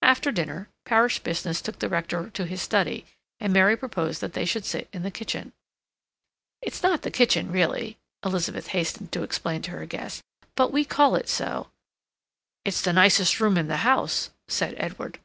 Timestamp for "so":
11.28-11.70